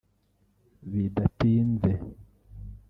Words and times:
Bidatinze 0.91 1.91